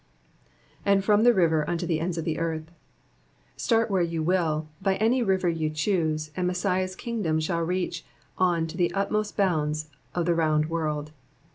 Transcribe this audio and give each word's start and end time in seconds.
^'•Aml 0.83 1.03
from 1.03 1.23
the 1.23 1.31
river 1.31 1.63
unto 1.69 1.85
the 1.85 1.99
ends 1.99 2.17
of 2.17 2.25
the 2.25 2.39
earth."*^ 2.39 2.69
Start 3.55 3.91
where 3.91 4.01
you 4.01 4.23
will, 4.23 4.67
by 4.81 4.95
any 4.95 5.21
liver 5.23 5.47
you 5.47 5.69
choose, 5.69 6.31
and 6.35 6.49
Messiah^s 6.49 6.97
kingdom 6.97 7.39
shall 7.39 7.61
reach 7.61 8.03
on 8.35 8.65
to 8.65 8.77
the 8.77 8.91
utmost 8.95 9.37
bounds 9.37 9.91
of 10.15 10.25
the 10.25 10.33
round 10.33 10.71
world. 10.71 11.11